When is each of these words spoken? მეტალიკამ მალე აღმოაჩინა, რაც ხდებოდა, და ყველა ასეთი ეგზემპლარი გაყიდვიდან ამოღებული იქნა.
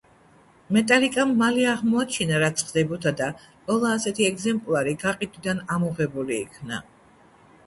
მეტალიკამ 0.75 1.33
მალე 1.41 1.67
აღმოაჩინა, 1.73 2.39
რაც 2.45 2.63
ხდებოდა, 2.69 3.13
და 3.19 3.27
ყველა 3.67 3.93
ასეთი 3.99 4.27
ეგზემპლარი 4.31 4.97
გაყიდვიდან 5.05 5.63
ამოღებული 5.77 6.39
იქნა. 6.47 6.83